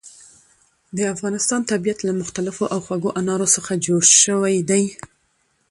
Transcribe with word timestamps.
د 0.97 0.99
افغانستان 1.13 1.61
طبیعت 1.71 1.99
له 2.07 2.13
مختلفو 2.21 2.63
او 2.73 2.79
خوږو 2.85 3.15
انارو 3.21 3.47
څخه 3.55 3.71
جوړ 3.85 4.01
شوی 4.23 4.55
دی. 4.69 4.83